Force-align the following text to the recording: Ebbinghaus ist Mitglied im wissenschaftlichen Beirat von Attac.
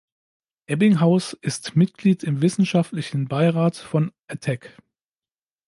Ebbinghaus 0.65 1.33
ist 1.41 1.75
Mitglied 1.75 2.23
im 2.23 2.41
wissenschaftlichen 2.41 3.27
Beirat 3.27 3.77
von 3.77 4.11
Attac. 4.27 4.75